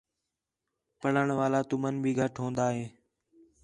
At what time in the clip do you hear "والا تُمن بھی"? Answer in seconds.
1.39-2.11